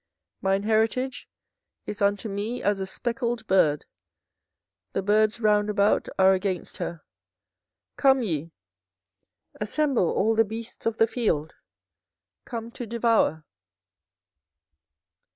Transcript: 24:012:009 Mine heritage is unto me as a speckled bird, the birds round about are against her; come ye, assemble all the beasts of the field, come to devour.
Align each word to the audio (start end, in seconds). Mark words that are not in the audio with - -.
24:012:009 0.41 0.41
Mine 0.49 0.63
heritage 0.63 1.29
is 1.85 2.01
unto 2.01 2.27
me 2.27 2.63
as 2.63 2.79
a 2.79 2.87
speckled 2.87 3.45
bird, 3.45 3.85
the 4.93 5.03
birds 5.03 5.39
round 5.39 5.69
about 5.69 6.09
are 6.17 6.33
against 6.33 6.77
her; 6.77 7.03
come 7.97 8.23
ye, 8.23 8.51
assemble 9.59 10.09
all 10.09 10.33
the 10.33 10.43
beasts 10.43 10.87
of 10.87 10.97
the 10.97 11.05
field, 11.05 11.53
come 12.45 12.71
to 12.71 12.87
devour. 12.87 13.45